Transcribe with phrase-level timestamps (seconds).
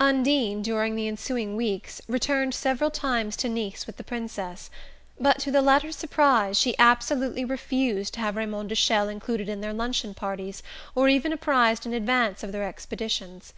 [0.00, 4.70] Undine, during the ensuing weeks, returned several times to Nice with the Princess;
[5.20, 9.60] but, to the latter's surprise, she absolutely refused to have Raymond de Chelles included in
[9.60, 10.62] their luncheon parties,
[10.94, 13.52] or even apprised in advance of their expeditions.